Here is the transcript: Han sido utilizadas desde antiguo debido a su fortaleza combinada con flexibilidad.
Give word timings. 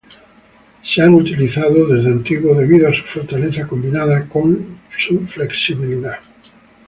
Han 0.79 0.83
sido 0.83 1.11
utilizadas 1.11 1.87
desde 1.89 2.09
antiguo 2.09 2.55
debido 2.55 2.89
a 2.89 2.91
su 2.91 3.03
fortaleza 3.03 3.67
combinada 3.67 4.27
con 4.27 4.79
flexibilidad. 5.27 6.17